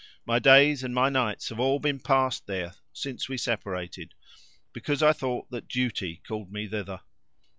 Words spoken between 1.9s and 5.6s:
passed there since we separated, because I thought